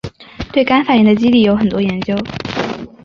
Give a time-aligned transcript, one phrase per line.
[0.51, 2.15] 对该反应的机理有很多研究。